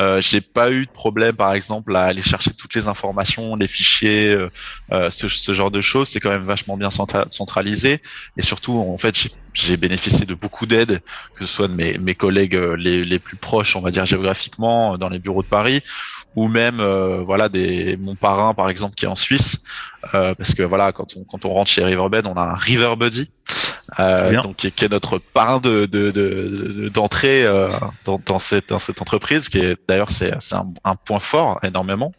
Euh, 0.00 0.20
j'ai 0.20 0.40
pas 0.40 0.70
eu 0.70 0.86
de 0.86 0.90
problème, 0.90 1.34
par 1.36 1.52
exemple, 1.52 1.94
à 1.96 2.02
aller 2.04 2.22
chercher 2.22 2.52
toutes 2.52 2.74
les 2.74 2.88
informations, 2.88 3.56
les 3.56 3.68
fichiers, 3.68 4.32
euh, 4.32 4.50
euh 4.92 5.10
ce, 5.10 5.28
ce, 5.28 5.52
genre 5.52 5.70
de 5.70 5.80
choses. 5.80 6.08
C'est 6.08 6.20
quand 6.20 6.30
même 6.30 6.44
vachement 6.44 6.76
bien 6.76 6.90
centralisé. 6.90 8.00
Et 8.36 8.42
surtout, 8.42 8.78
en 8.78 8.98
fait, 8.98 9.14
j'ai 9.52 9.76
bénéficié 9.76 10.26
de 10.26 10.34
beaucoup 10.34 10.66
d'aide, 10.66 11.00
que 11.36 11.44
ce 11.44 11.52
soit 11.52 11.68
de 11.68 11.74
mes, 11.74 11.98
mes 11.98 12.14
collègues 12.14 12.56
euh, 12.56 12.76
les, 12.76 13.04
les, 13.04 13.18
plus 13.18 13.36
proches, 13.36 13.76
on 13.76 13.80
va 13.80 13.90
dire 13.90 14.06
géographiquement, 14.06 14.98
dans 14.98 15.08
les 15.08 15.18
bureaux 15.18 15.42
de 15.42 15.48
Paris, 15.48 15.82
ou 16.36 16.48
même, 16.48 16.80
euh, 16.80 17.22
voilà, 17.24 17.48
des 17.48 17.96
mon 17.96 18.16
parrain, 18.16 18.54
par 18.54 18.68
exemple, 18.68 18.94
qui 18.94 19.04
est 19.04 19.08
en 19.08 19.14
Suisse, 19.14 19.62
parce 20.12 20.54
que 20.54 20.62
voilà, 20.62 20.92
quand 20.92 21.16
on 21.16 21.24
quand 21.24 21.44
on 21.44 21.54
rentre 21.54 21.70
chez 21.70 21.84
Riverbed, 21.84 22.26
on 22.26 22.34
a 22.34 22.42
un 22.42 22.54
River 22.54 22.94
Buddy. 22.98 23.30
Euh, 23.98 24.40
donc 24.42 24.56
qui, 24.56 24.66
est 24.66 24.90
notre 24.90 25.18
parrain 25.18 25.60
de 25.60 25.86
d'entrée 26.88 27.42
de, 27.42 27.48
euh, 27.48 27.70
dans, 28.04 28.20
dans, 28.24 28.38
cette 28.38 28.70
dans 28.70 28.78
cette 28.78 29.02
entreprise 29.02 29.48
qui 29.48 29.58
est 29.58 29.76
d'ailleurs 29.86 30.10
c'est 30.10 30.32
c'est 30.40 30.54
un, 30.54 30.72
un, 30.84 30.96
point 30.96 31.20
fort 31.20 31.60
énormément. 31.62 32.12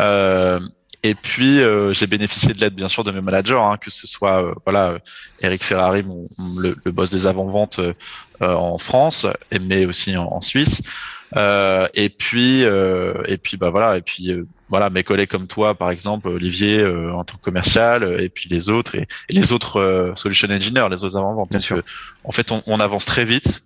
Euh, 0.00 0.58
et 1.02 1.14
puis 1.14 1.60
euh, 1.60 1.92
j'ai 1.92 2.06
bénéficié 2.06 2.52
de 2.52 2.60
l'aide 2.60 2.74
bien 2.74 2.88
sûr 2.88 3.04
de 3.04 3.12
mes 3.12 3.20
managers 3.20 3.58
hein, 3.58 3.76
que 3.80 3.90
ce 3.90 4.06
soit 4.06 4.42
euh, 4.42 4.54
voilà 4.64 4.96
Eric 5.42 5.62
Ferrari 5.62 6.02
mon, 6.02 6.26
le, 6.58 6.76
le, 6.84 6.90
boss 6.90 7.12
des 7.12 7.26
avant 7.26 7.46
ventes 7.46 7.80
en 8.40 8.78
France 8.78 9.26
mais 9.60 9.86
aussi 9.86 10.16
en, 10.16 10.26
en 10.26 10.40
Suisse 10.40 10.82
et 11.34 12.08
puis 12.08 12.62
et 12.62 13.38
puis 13.38 13.56
bah 13.56 13.70
voilà 13.70 13.96
et 13.96 14.02
puis 14.02 14.32
voilà 14.68 14.90
mes 14.90 15.04
collègues 15.04 15.28
comme 15.28 15.46
toi 15.46 15.74
par 15.74 15.90
exemple 15.90 16.28
Olivier 16.28 16.80
euh, 16.80 17.12
en 17.12 17.24
tant 17.24 17.36
que 17.36 17.42
commercial 17.42 18.02
euh, 18.02 18.22
et 18.22 18.28
puis 18.28 18.48
les 18.48 18.68
autres 18.68 18.96
et, 18.96 19.06
les 19.30 19.52
autres 19.52 19.80
euh, 19.80 20.14
solution 20.14 20.48
engineers 20.50 20.88
les 20.90 21.04
autres 21.04 21.16
avant-ventes 21.16 21.50
Bien 21.50 21.60
sûr. 21.60 21.82
en 22.24 22.32
fait 22.32 22.50
on, 22.50 22.62
on, 22.66 22.80
avance 22.80 23.04
très 23.04 23.24
vite 23.24 23.62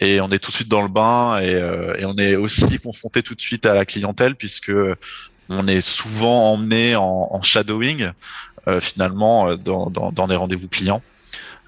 et 0.00 0.20
on 0.20 0.28
est 0.30 0.38
tout 0.38 0.50
de 0.50 0.56
suite 0.56 0.68
dans 0.68 0.82
le 0.82 0.88
bain 0.88 1.40
et, 1.40 1.52
et, 1.98 2.04
on 2.04 2.16
est 2.16 2.36
aussi 2.36 2.78
confronté 2.78 3.22
tout 3.22 3.34
de 3.34 3.40
suite 3.40 3.66
à 3.66 3.74
la 3.74 3.84
clientèle 3.84 4.36
puisque 4.36 4.72
on 5.48 5.66
est 5.66 5.80
souvent 5.80 6.52
emmené 6.52 6.94
en, 6.94 7.28
en 7.30 7.42
shadowing 7.42 8.10
finalement 8.80 9.56
dans, 9.56 9.90
dans, 9.90 10.12
dans 10.12 10.26
des 10.28 10.36
rendez-vous 10.36 10.68
clients 10.68 11.02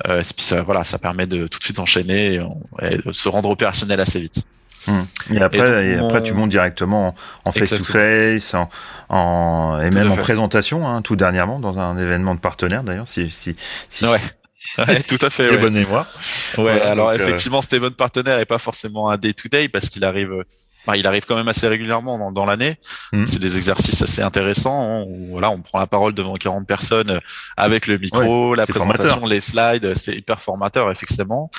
Euh, 0.07 0.23
puis 0.23 0.45
ça, 0.45 0.63
voilà, 0.63 0.83
ça 0.83 0.99
permet 0.99 1.27
de 1.27 1.47
tout 1.47 1.59
de 1.59 1.65
suite 1.65 1.79
enchaîner 1.79 2.41
et, 2.81 2.97
de 2.97 3.13
se 3.13 3.29
rendre 3.29 3.51
opérationnel 3.51 4.01
assez 4.01 4.19
vite. 4.19 4.47
Hmm. 4.87 5.03
Et 5.33 5.41
après, 5.41 5.87
et, 5.87 5.97
après, 5.97 6.23
tu 6.23 6.33
montes 6.33 6.51
directement 6.51 7.15
en 7.45 7.51
face-to-face, 7.51 8.55
en, 8.55 8.69
en, 9.09 9.81
et 9.81 9.91
même 9.91 10.11
en 10.11 10.17
présentation, 10.17 10.89
hein, 10.89 11.03
tout 11.03 11.17
dernièrement, 11.17 11.59
dans 11.59 11.79
un 11.79 11.99
événement 11.99 12.35
de 12.35 12.41
partenaire 12.41 12.83
d'ailleurs. 12.83 13.09
Si, 13.09 13.31
si, 13.31 13.55
si, 13.89 14.07
ouais. 14.07 14.21
Ouais, 14.79 15.03
tout 15.03 15.19
à 15.23 15.31
fait. 15.31 15.49
Ouais. 15.49 15.57
Bonne 15.57 15.73
mémoire. 15.73 16.07
Ouais, 16.59 16.83
alors 16.83 17.09
euh, 17.09 17.15
effectivement, 17.15 17.63
c'était 17.63 17.81
bon 17.81 17.95
partenaire 17.95 18.39
et 18.41 18.45
pas 18.45 18.59
forcément 18.59 19.09
un 19.09 19.17
day-to-day 19.17 19.69
parce 19.71 19.89
qu'il 19.89 20.05
arrive 20.05 20.45
il 20.97 21.07
arrive 21.07 21.25
quand 21.27 21.37
même 21.37 21.49
assez 21.49 21.69
régulièrement 21.69 22.19
dans, 22.19 22.33
dans 22.33 22.45
l'année. 22.45 22.77
Mmh. 23.13 23.27
C'est 23.27 23.39
des 23.39 23.57
exercices 23.57 24.03
assez 24.03 24.23
intéressants. 24.23 24.83
Hein, 24.83 25.05
où, 25.07 25.29
voilà, 25.31 25.51
on 25.51 25.61
prend 25.61 25.79
la 25.79 25.87
parole 25.87 26.15
devant 26.15 26.35
40 26.35 26.67
personnes 26.67 27.11
euh, 27.11 27.21
avec 27.57 27.87
le 27.87 27.99
micro, 27.99 28.55
la 28.55 28.67
présentation, 28.67 29.25
les 29.27 29.41
slides. 29.41 29.93
C'est 29.97 30.15
hyper 30.15 30.41
formateur, 30.43 30.91
effectivement. 30.91 31.51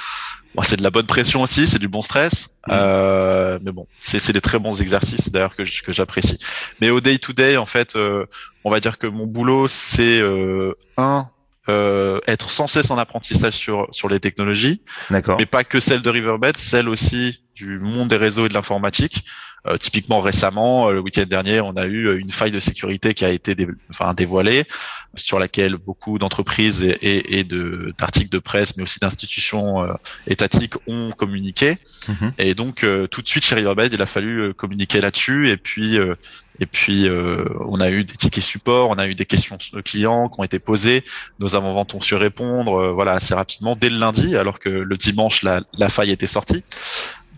Bon, 0.56 0.64
c'est 0.64 0.76
de 0.76 0.84
la 0.84 0.90
bonne 0.90 1.06
pression 1.06 1.42
aussi, 1.42 1.68
c'est 1.68 1.80
du 1.80 1.88
bon 1.88 2.02
stress. 2.02 2.50
Mmh. 2.68 2.72
Euh, 2.72 3.60
mais 3.62 3.72
bon, 3.72 3.88
c'est 3.98 4.34
des 4.34 4.42
très 4.42 4.60
bons 4.60 4.82
exercices 4.82 5.32
d'ailleurs 5.32 5.56
que, 5.56 5.64
que 5.64 5.94
j'apprécie. 5.94 6.40
Mais 6.80 6.90
au 6.90 7.00
day 7.00 7.18
to 7.18 7.34
day, 7.34 7.58
en 7.58 7.66
fait, 7.66 7.96
euh, 7.96 8.26
on 8.64 8.70
va 8.70 8.80
dire 8.80 8.98
que 8.98 9.08
mon 9.08 9.26
boulot, 9.26 9.68
c'est 9.68 10.20
euh, 10.20 10.74
un 10.98 11.30
euh, 11.70 12.20
être 12.28 12.50
sans 12.50 12.68
cesse 12.68 12.90
en 12.90 12.98
apprentissage 12.98 13.54
sur 13.54 13.88
sur 13.92 14.10
les 14.10 14.20
technologies, 14.20 14.82
mais 15.10 15.46
pas 15.46 15.64
que 15.64 15.80
celle 15.80 16.02
de 16.02 16.10
Riverbed, 16.10 16.58
celle 16.58 16.90
aussi 16.90 17.40
du 17.56 17.80
monde 17.80 18.08
des 18.08 18.18
réseaux 18.18 18.46
et 18.46 18.50
de 18.50 18.54
l'informatique. 18.54 19.24
Euh, 19.68 19.78
typiquement 19.78 20.22
récemment, 20.22 20.90
euh, 20.90 20.94
le 20.94 21.00
week-end 21.02 21.26
dernier, 21.30 21.62
on 21.62 21.74
a 21.74 21.86
eu 21.86 22.08
euh, 22.08 22.20
une 22.20 22.32
faille 22.32 22.50
de 22.50 22.60
sécurité 22.60 23.14
qui 23.14 23.26
a 23.26 23.30
été 23.30 23.56
enfin, 23.92 24.16
dévoilée, 24.16 24.66
sur 25.14 25.38
laquelle 25.38 25.76
beaucoup 25.76 26.18
d'entreprises 26.18 26.82
et, 26.82 26.98
et, 27.02 27.40
et 27.40 27.44
d'articles 27.44 28.30
de, 28.30 28.40
presse, 28.40 28.76
mais 28.76 28.84
aussi 28.84 29.00
d'institutions 29.00 29.86
étatiques 30.26 30.76
ont 30.88 31.12
communiqué. 31.12 31.78
Mhm. 32.08 32.32
Et 32.40 32.56
donc 32.56 32.86
tout 33.12 33.22
de 33.22 33.28
suite 33.28 33.44
chez 33.44 33.56
Riverbed, 33.56 33.94
il 33.94 34.02
a 34.02 34.06
fallu 34.06 34.54
communiquer 34.54 35.02
là-dessus 35.02 35.50
et 35.50 35.58
puis 35.58 36.00
et 36.62 36.68
puis, 36.68 37.08
euh, 37.08 37.44
on 37.68 37.80
a 37.80 37.90
eu 37.90 38.04
des 38.04 38.16
tickets 38.16 38.44
support, 38.44 38.90
on 38.92 39.00
a 39.00 39.08
eu 39.08 39.16
des 39.16 39.26
questions 39.26 39.58
de 39.74 39.82
clients 39.82 40.30
qui 40.30 40.40
ont 40.40 40.44
été 40.44 40.60
posées. 40.60 41.04
Nos 41.40 41.56
avant-ventes 41.56 41.96
ont 41.96 42.02
su 42.02 42.14
répondre, 42.14 42.76
euh, 42.76 42.92
voilà, 42.92 43.14
assez 43.14 43.34
rapidement 43.34 43.76
dès 43.76 43.90
le 43.90 43.98
lundi, 43.98 44.38
alors 44.38 44.60
que 44.60 44.70
le 44.70 44.96
dimanche 44.96 45.42
la, 45.42 45.62
la 45.74 45.90
faille 45.90 46.12
était 46.12 46.28
sortie. 46.28 46.64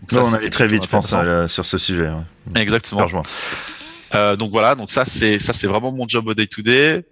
Ça, 0.08 0.22
on 0.22 0.32
allait 0.32 0.50
très 0.50 0.66
vite, 0.66 0.84
je 0.84 0.88
pense, 0.88 1.12
euh, 1.14 1.48
sur 1.48 1.64
ce 1.64 1.78
sujet. 1.78 2.10
Exactement. 2.54 3.06
Euh, 4.14 4.36
donc 4.36 4.52
voilà, 4.52 4.74
donc 4.74 4.90
ça 4.90 5.04
c'est 5.04 5.38
ça 5.38 5.52
c'est 5.52 5.66
vraiment 5.66 5.90
mon 5.90 6.06
job 6.06 6.28
au 6.28 6.34
day 6.34 6.46
to 6.46 6.62
day. 6.62 7.04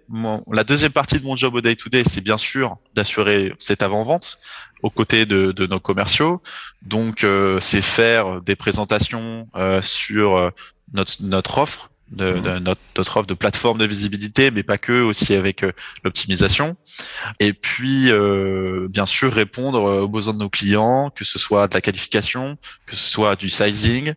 la 0.51 0.63
deuxième 0.63 0.91
partie 0.91 1.19
de 1.19 1.25
mon 1.25 1.35
job 1.35 1.55
au 1.55 1.61
day 1.61 1.75
to 1.75 1.89
day, 1.89 2.03
c'est 2.05 2.21
bien 2.21 2.37
sûr 2.37 2.77
d'assurer 2.95 3.53
cette 3.59 3.81
avant-vente 3.81 4.39
aux 4.83 4.89
côtés 4.89 5.25
de, 5.25 5.51
de, 5.51 5.65
nos 5.65 5.79
commerciaux. 5.79 6.41
Donc 6.81 7.23
euh, 7.23 7.59
c'est 7.59 7.81
faire 7.81 8.41
des 8.41 8.55
présentations 8.55 9.47
euh, 9.55 9.81
sur 9.81 10.51
notre 10.93 11.23
notre 11.23 11.57
offre, 11.57 11.89
de, 12.13 12.39
de 12.39 12.59
notre, 12.59 12.81
notre, 12.97 13.17
offre 13.17 13.27
de 13.27 13.33
plateforme 13.33 13.77
de 13.77 13.85
visibilité, 13.85 14.51
mais 14.51 14.63
pas 14.63 14.77
que, 14.77 15.01
aussi 15.01 15.33
avec 15.33 15.63
euh, 15.63 15.71
l'optimisation. 16.03 16.75
Et 17.39 17.53
puis, 17.53 18.11
euh, 18.11 18.87
bien 18.89 19.05
sûr, 19.05 19.33
répondre 19.33 19.81
aux 19.83 20.07
besoins 20.07 20.33
de 20.33 20.39
nos 20.39 20.49
clients, 20.49 21.11
que 21.15 21.25
ce 21.25 21.39
soit 21.39 21.67
de 21.67 21.73
la 21.73 21.81
qualification, 21.81 22.57
que 22.85 22.95
ce 22.95 23.09
soit 23.09 23.35
du 23.35 23.49
sizing, 23.49 24.13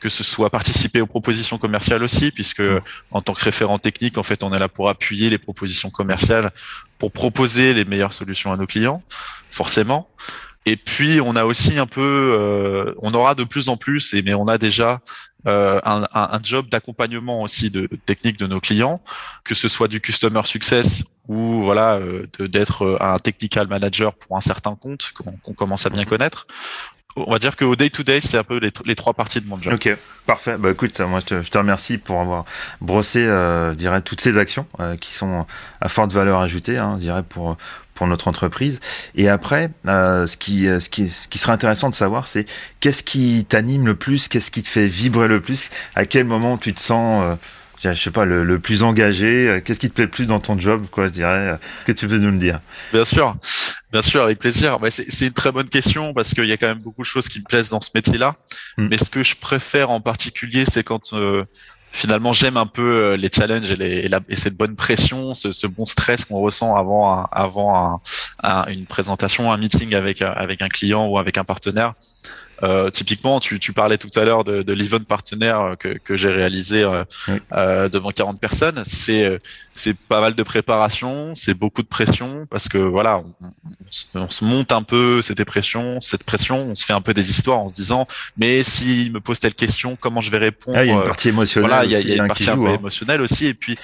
que 0.00 0.08
ce 0.08 0.24
soit 0.24 0.50
participer 0.50 1.00
aux 1.00 1.06
propositions 1.06 1.58
commerciales 1.58 2.02
aussi, 2.02 2.30
puisque 2.30 2.62
en 3.10 3.22
tant 3.22 3.34
que 3.34 3.44
référent 3.44 3.78
technique, 3.78 4.18
en 4.18 4.22
fait, 4.22 4.42
on 4.42 4.52
est 4.52 4.58
là 4.58 4.68
pour 4.68 4.88
appuyer 4.88 5.30
les 5.30 5.38
propositions 5.38 5.90
commerciales, 5.90 6.50
pour 6.98 7.12
proposer 7.12 7.74
les 7.74 7.84
meilleures 7.84 8.12
solutions 8.12 8.52
à 8.52 8.56
nos 8.56 8.66
clients, 8.66 9.02
forcément. 9.50 10.08
Et 10.66 10.76
puis 10.76 11.20
on 11.20 11.36
a 11.36 11.44
aussi 11.44 11.78
un 11.78 11.86
peu, 11.86 12.00
euh, 12.38 12.94
on 12.98 13.14
aura 13.14 13.34
de 13.34 13.44
plus 13.44 13.68
en 13.68 13.76
plus, 13.76 14.12
et 14.14 14.22
mais 14.22 14.34
on 14.34 14.46
a 14.46 14.58
déjà 14.58 15.00
euh, 15.46 15.80
un, 15.84 16.06
un, 16.12 16.40
job 16.42 16.68
d'accompagnement 16.68 17.42
aussi 17.42 17.70
de, 17.70 17.88
technique 18.04 18.38
de 18.38 18.46
nos 18.46 18.60
clients, 18.60 19.00
que 19.44 19.54
ce 19.54 19.68
soit 19.68 19.88
du 19.88 20.00
customer 20.00 20.42
success 20.44 21.02
ou 21.28 21.62
voilà 21.62 21.96
euh, 21.96 22.26
d'être 22.38 22.98
un 23.00 23.18
technical 23.18 23.68
manager 23.68 24.14
pour 24.14 24.36
un 24.36 24.40
certain 24.40 24.74
compte 24.74 25.12
qu'on 25.14 25.54
commence 25.54 25.86
à 25.86 25.90
bien 25.90 26.04
connaître. 26.04 26.46
On 27.16 27.30
va 27.30 27.38
dire 27.38 27.56
qu'au 27.56 27.74
day 27.76 27.90
to 27.90 28.02
day, 28.02 28.20
c'est 28.20 28.38
un 28.38 28.44
peu 28.44 28.58
les, 28.58 28.96
trois 28.96 29.14
parties 29.14 29.40
de 29.40 29.48
mon 29.48 29.60
job. 29.60 29.74
Ok, 29.74 29.96
parfait. 30.26 30.56
Bah 30.56 30.70
écoute, 30.70 30.98
moi 31.00 31.20
je 31.20 31.26
te, 31.26 31.42
je 31.42 31.50
te 31.50 31.58
remercie 31.58 31.98
pour 31.98 32.20
avoir 32.20 32.44
brossé, 32.80 33.20
euh, 33.20 33.72
je 33.72 33.78
dirais, 33.78 34.00
toutes 34.00 34.20
ces 34.20 34.38
actions 34.38 34.66
euh, 34.78 34.96
qui 34.96 35.12
sont 35.12 35.46
à 35.80 35.88
forte 35.88 36.12
valeur 36.12 36.40
ajoutée, 36.40 36.78
hein, 36.78 36.96
je 36.98 37.04
dirais, 37.04 37.24
pour 37.28 37.56
pour 38.00 38.06
notre 38.06 38.28
entreprise. 38.28 38.80
Et 39.14 39.28
après, 39.28 39.70
euh, 39.86 40.26
ce, 40.26 40.38
qui, 40.38 40.64
ce, 40.64 40.88
qui, 40.88 41.10
ce 41.10 41.28
qui 41.28 41.36
serait 41.36 41.52
intéressant 41.52 41.90
de 41.90 41.94
savoir, 41.94 42.26
c'est 42.26 42.46
qu'est-ce 42.80 43.02
qui 43.02 43.44
t'anime 43.46 43.84
le 43.84 43.94
plus, 43.94 44.26
qu'est-ce 44.26 44.50
qui 44.50 44.62
te 44.62 44.68
fait 44.68 44.86
vibrer 44.86 45.28
le 45.28 45.42
plus, 45.42 45.68
à 45.94 46.06
quel 46.06 46.24
moment 46.24 46.56
tu 46.56 46.72
te 46.72 46.80
sens, 46.80 47.22
euh, 47.22 47.34
je 47.82 47.92
sais 47.94 48.10
pas, 48.10 48.24
le, 48.24 48.44
le 48.44 48.58
plus 48.58 48.82
engagé, 48.82 49.48
euh, 49.48 49.60
qu'est-ce 49.60 49.80
qui 49.80 49.88
te 49.88 49.94
plaît 49.94 50.04
le 50.04 50.10
plus 50.10 50.26
dans 50.26 50.40
ton 50.40 50.58
job, 50.58 50.86
quoi, 50.90 51.06
je 51.06 51.12
dirais. 51.12 51.48
Est-ce 51.48 51.84
que 51.86 51.92
tu 51.92 52.06
peux 52.06 52.18
nous 52.18 52.30
le 52.30 52.38
dire? 52.38 52.60
Bien 52.92 53.04
sûr, 53.04 53.36
bien 53.92 54.02
sûr, 54.02 54.22
avec 54.22 54.38
plaisir. 54.38 54.78
c'est 54.90 55.26
une 55.26 55.32
très 55.32 55.52
bonne 55.52 55.68
question 55.68 56.12
parce 56.12 56.34
qu'il 56.34 56.44
y 56.44 56.52
a 56.52 56.56
quand 56.56 56.68
même 56.68 56.82
beaucoup 56.82 57.02
de 57.02 57.06
choses 57.06 57.28
qui 57.28 57.38
me 57.38 57.44
plaisent 57.44 57.70
dans 57.70 57.80
ce 57.80 57.90
métier-là. 57.94 58.36
Mm. 58.76 58.88
Mais 58.90 58.98
ce 58.98 59.08
que 59.08 59.22
je 59.22 59.36
préfère 59.36 59.90
en 59.90 60.00
particulier, 60.00 60.64
c'est 60.70 60.84
quand 60.84 61.14
euh, 61.14 61.44
finalement 61.92 62.32
j'aime 62.32 62.56
un 62.56 62.66
peu 62.66 62.82
euh, 62.82 63.16
les 63.16 63.30
challenges 63.34 63.70
et, 63.70 63.76
les, 63.76 63.90
et, 63.90 64.08
la, 64.08 64.20
et 64.28 64.36
cette 64.36 64.56
bonne 64.56 64.76
pression, 64.76 65.34
ce, 65.34 65.52
ce 65.52 65.66
bon 65.66 65.86
stress 65.86 66.26
qu'on 66.26 66.40
ressent 66.40 66.76
avant 66.76 67.10
un, 67.10 67.28
avant 67.32 67.74
un, 67.76 68.00
un, 68.42 68.66
une 68.66 68.86
présentation, 68.86 69.50
un 69.50 69.56
meeting 69.56 69.94
avec 69.94 70.22
avec 70.22 70.60
un 70.62 70.68
client 70.68 71.06
ou 71.08 71.18
avec 71.18 71.38
un 71.38 71.44
partenaire. 71.44 71.94
Euh, 72.62 72.90
typiquement, 72.90 73.40
tu, 73.40 73.58
tu, 73.58 73.72
parlais 73.72 73.98
tout 73.98 74.10
à 74.16 74.24
l'heure 74.24 74.44
de, 74.44 74.62
de 74.62 74.72
l'event 74.72 75.00
partenaire 75.00 75.76
que, 75.78 75.88
que 75.88 76.16
j'ai 76.16 76.28
réalisé 76.28 76.82
euh, 76.82 77.04
euh, 77.52 77.88
devant 77.88 78.10
40 78.10 78.40
personnes. 78.40 78.82
C'est 78.84 79.40
c'est 79.72 79.96
pas 79.96 80.20
mal 80.20 80.34
de 80.34 80.42
préparation, 80.42 81.34
c'est 81.34 81.54
beaucoup 81.54 81.82
de 81.82 81.86
pression 81.86 82.46
parce 82.50 82.68
que 82.68 82.76
voilà, 82.76 83.18
on, 83.18 84.20
on, 84.20 84.28
se 84.28 84.44
monte 84.44 84.72
un 84.72 84.82
peu 84.82 85.22
cette 85.22 85.42
pression, 85.44 86.00
cette 86.00 86.24
pression, 86.24 86.58
on 86.58 86.74
se 86.74 86.84
fait 86.84 86.92
un 86.92 87.00
peu 87.00 87.14
des 87.14 87.30
histoires 87.30 87.60
en 87.60 87.68
se 87.70 87.74
disant 87.74 88.06
mais 88.36 88.62
s'il 88.62 89.12
me 89.12 89.20
pose 89.20 89.40
telle 89.40 89.54
question, 89.54 89.96
comment 89.98 90.20
je 90.20 90.30
vais 90.30 90.38
répondre? 90.38 90.76
Ah, 90.76 90.84
Il 90.84 90.88
y 90.88 90.90
a 90.90 90.94
une 90.94 91.04
partie 91.04 91.28
émotionnelle. 91.28 91.70
Voilà, 91.70 91.84
il 91.84 91.92
y 91.92 91.94
a, 91.94 92.00
y 92.00 92.12
a 92.12 92.22
une 92.22 92.28
partie 92.28 92.50
un 92.50 92.58
peu 92.58 92.66
hein. 92.66 92.74
émotionnelle 92.74 93.22
aussi 93.22 93.46
et 93.46 93.54
puis 93.54 93.78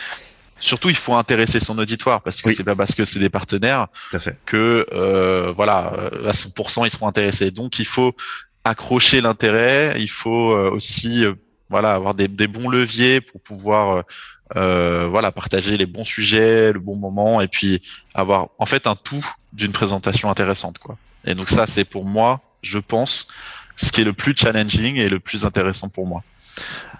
surtout 0.60 0.88
il 0.88 0.96
faut 0.96 1.14
intéresser 1.14 1.60
son 1.60 1.78
auditoire 1.78 2.22
parce 2.22 2.42
que 2.42 2.50
c'est 2.52 2.64
pas 2.64 2.74
parce 2.74 2.94
que 2.94 3.04
c'est 3.04 3.18
des 3.18 3.28
partenaires 3.28 3.88
que 4.44 4.86
euh, 4.92 5.52
voilà 5.54 5.92
à 6.26 6.32
100% 6.32 6.86
ils 6.86 6.90
seront 6.90 7.08
intéressés 7.08 7.50
donc 7.50 7.78
il 7.78 7.84
faut 7.84 8.14
accrocher 8.66 9.20
l'intérêt, 9.20 9.94
il 9.98 10.10
faut 10.10 10.50
euh, 10.50 10.70
aussi 10.70 11.24
euh, 11.24 11.34
voilà 11.68 11.94
avoir 11.94 12.14
des, 12.14 12.28
bons 12.28 12.68
leviers 12.68 13.20
pour 13.20 13.40
pouvoir 13.40 14.02
euh, 14.56 15.06
voilà 15.08 15.30
partager 15.30 15.76
les 15.76 15.86
bons 15.86 16.04
sujets, 16.04 16.72
le 16.72 16.80
bon 16.80 16.96
moment 16.96 17.40
et 17.40 17.48
puis 17.48 17.80
avoir 18.14 18.48
en 18.58 18.66
fait 18.66 18.88
un 18.88 18.96
tout 18.96 19.24
d'une 19.52 19.72
présentation 19.72 20.30
intéressante 20.30 20.78
quoi. 20.78 20.98
Et 21.24 21.34
donc 21.34 21.48
ça 21.48 21.66
c'est 21.66 21.84
pour 21.84 22.04
moi, 22.04 22.40
je 22.62 22.78
pense, 22.78 23.28
ce 23.76 23.92
qui 23.92 24.00
est 24.00 24.04
le 24.04 24.12
plus 24.12 24.34
challenging 24.36 24.96
et 24.96 25.08
le 25.08 25.20
plus 25.20 25.44
intéressant 25.44 25.88
pour 25.88 26.06
moi. 26.06 26.24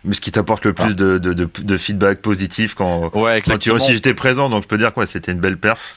Mais 0.05 0.15
ce 0.15 0.21
qui 0.21 0.31
t'apporte 0.31 0.65
le 0.65 0.73
plus 0.73 0.93
ah. 0.93 0.95
de, 0.95 1.19
de, 1.19 1.33
de, 1.33 1.49
de, 1.59 1.77
feedback 1.77 2.23
positif 2.23 2.75
quand, 2.75 3.11
ouais, 3.17 3.43
quand 3.43 3.59
tu 3.59 3.73
aussi 3.73 3.93
j'étais 3.93 4.15
présent, 4.15 4.49
donc 4.49 4.63
je 4.63 4.69
peux 4.69 4.79
dire 4.79 4.93
quoi, 4.93 5.05
c'était 5.05 5.33
une 5.33 5.41
belle 5.41 5.59
perf. 5.59 5.97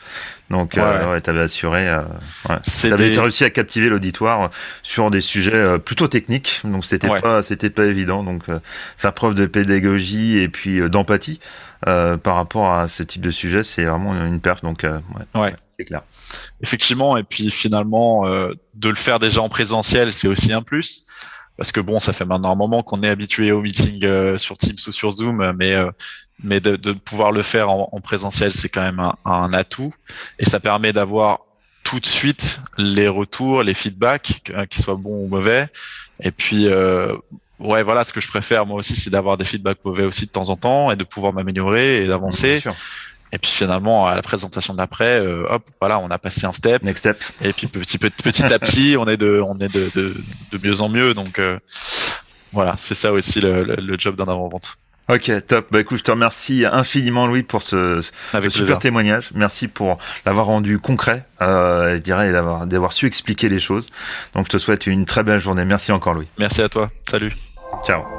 Donc 0.50 0.74
ouais, 0.76 0.82
euh, 0.82 1.12
ouais 1.12 1.22
t'avais 1.22 1.42
assuré, 1.42 1.88
euh, 1.88 2.02
ouais. 2.50 2.90
t'avais 2.90 3.16
réussi 3.20 3.44
à 3.44 3.52
captiver 3.52 3.88
l'auditoire 3.90 4.50
sur 4.82 5.12
des 5.12 5.22
sujets 5.22 5.54
euh, 5.54 5.78
plutôt 5.78 6.08
techniques, 6.08 6.62
donc 6.64 6.86
c'était 6.86 7.08
pas 7.08 7.44
c'était 7.44 7.70
pas 7.70 7.86
évident. 7.86 8.24
Donc 8.24 8.50
euh, 8.50 8.60
faire 8.98 9.14
preuve 9.14 9.36
de 9.36 9.46
pédagogie 9.46 10.38
et 10.38 10.50
puis 10.50 10.80
euh, 10.80 10.90
d'empathie 10.90 11.40
par 11.86 12.36
rapport 12.36 12.74
à 12.74 12.88
ce 12.88 13.04
type 13.04 13.22
de 13.22 13.32
sujet, 13.32 13.64
c'est 13.64 13.84
vraiment 13.84 14.14
une 14.14 14.42
perf. 14.42 14.64
Donc 14.64 14.86
ouais, 15.36 15.54
c'est 15.78 15.86
clair. 15.86 16.02
Effectivement, 16.62 17.16
et 17.16 17.24
puis 17.24 17.52
finalement 17.52 18.26
de 18.28 18.90
le 18.90 18.96
faire 18.96 19.20
déjà 19.20 19.42
en 19.42 19.50
présentiel, 19.50 20.12
c'est 20.14 20.28
aussi 20.28 20.52
un 20.52 20.62
plus 20.62 21.06
parce 21.60 21.74
que 21.74 21.82
bon, 21.82 22.00
ça 22.00 22.14
fait 22.14 22.24
maintenant 22.24 22.54
un 22.54 22.56
moment 22.56 22.84
qu'on 22.84 23.04
est 23.04 23.10
habitué 23.10 23.52
au 23.52 23.62
meeting 23.62 24.06
euh, 24.06 24.38
sur 24.38 24.58
Teams 24.58 24.78
ou 24.88 24.94
sur 24.94 25.12
Zoom, 25.12 25.52
mais 25.58 25.74
euh, 25.74 25.92
mais 26.42 26.62
de, 26.62 26.78
de, 26.78 26.94
pouvoir 26.94 27.34
le 27.34 27.44
faire 27.44 27.70
en, 27.70 27.90
en 27.92 28.00
présentiel, 28.00 28.54
c'est 28.54 28.70
quand 28.70 28.82
même 28.82 29.02
un, 29.02 29.14
un, 29.26 29.52
atout 29.52 29.94
et 30.40 30.46
ça 30.46 30.62
permet 30.62 30.94
d'avoir 30.94 31.42
tout 31.84 32.00
de 32.00 32.06
suite 32.06 32.62
les 32.78 33.10
retours, 33.10 33.62
les 33.64 33.74
feedbacks, 33.74 34.42
qu'ils 34.70 34.82
soient 34.82 34.96
bons 34.96 35.26
ou 35.26 35.28
mauvais. 35.28 35.68
Et 36.22 36.32
puis 36.32 36.68
euh, 36.68 37.14
ouais, 37.60 37.84
voilà, 37.84 38.06
ce 38.06 38.14
que 38.14 38.22
je 38.22 38.30
préfère 38.30 38.66
moi 38.66 38.78
aussi, 38.78 38.96
c'est 38.96 39.10
d'avoir 39.10 39.36
des 39.36 39.44
feedbacks 39.44 39.84
mauvais 39.84 40.06
aussi 40.06 40.28
de 40.28 40.32
temps 40.32 40.48
en 40.48 40.56
temps 40.56 40.92
et 40.92 40.96
de 40.96 41.04
pouvoir 41.04 41.34
m'améliorer 41.34 42.06
et 42.06 42.08
d'avancer. 42.08 42.64
Et 43.32 43.38
puis 43.38 43.52
finalement, 43.52 44.08
à 44.08 44.16
la 44.16 44.22
présentation 44.22 44.74
d'après, 44.74 45.20
euh, 45.20 45.46
hop, 45.50 45.64
voilà, 45.80 46.00
on 46.00 46.10
a 46.10 46.18
passé 46.18 46.46
un 46.46 46.52
step. 46.52 46.84
Next 46.84 47.00
step. 47.00 47.24
Et 47.42 47.54
puis 47.54 47.68
petit, 47.68 47.98
petit, 47.98 48.24
petit 48.24 48.44
à 48.44 48.60
petit, 48.60 48.96
on 49.00 49.08
est 49.08 49.18
de, 49.18 49.44
on 49.46 49.58
est 49.60 49.74
de, 49.74 49.90
de, 49.96 50.16
de 50.52 50.68
mieux 50.68 50.82
en 50.82 50.90
mieux. 50.90 51.14
Donc 51.14 51.40
euh, 51.40 51.60
voilà, 52.52 52.76
c'est 52.78 52.96
ça 52.96 53.12
aussi 53.12 53.40
le, 53.40 53.64
le, 53.64 53.76
le 53.76 54.00
job 54.00 54.16
d'un 54.16 54.26
avant-vente. 54.28 54.78
Ok, 55.10 55.32
top. 55.48 55.68
Bah 55.72 55.80
écoute, 55.80 55.98
je 55.98 56.04
te 56.04 56.12
remercie 56.12 56.66
infiniment 56.72 57.26
Louis 57.26 57.42
pour 57.42 57.64
ce, 57.64 58.02
super 58.50 58.78
témoignage. 58.78 59.32
Merci 59.34 59.68
pour 59.68 59.98
l'avoir 60.24 60.46
rendu 60.46 60.78
concret, 60.78 61.26
euh, 61.42 61.96
je 61.96 62.02
dirais, 62.02 62.30
et 62.30 62.32
d'avoir 62.32 62.94
su 62.94 63.08
expliquer 63.08 63.50
les 63.50 63.58
choses. 63.58 63.88
Donc 64.36 64.46
je 64.46 64.52
te 64.52 64.58
souhaite 64.60 64.86
une 64.86 65.06
très 65.06 65.24
belle 65.24 65.40
journée. 65.40 65.66
Merci 65.66 65.92
encore 65.92 66.14
Louis. 66.14 66.28
Merci 66.38 66.62
à 66.62 66.70
toi. 66.70 66.92
Salut. 67.10 67.36
Ciao. 67.88 68.19